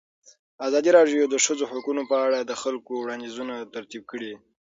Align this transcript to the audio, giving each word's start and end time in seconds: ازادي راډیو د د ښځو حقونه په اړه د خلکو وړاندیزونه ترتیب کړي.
ازادي 0.67 0.89
راډیو 0.97 1.21
د 1.29 1.31
د 1.33 1.35
ښځو 1.45 1.65
حقونه 1.71 2.01
په 2.11 2.15
اړه 2.25 2.39
د 2.41 2.51
خلکو 2.61 2.91
وړاندیزونه 2.97 3.53
ترتیب 3.75 4.03
کړي. 4.11 4.33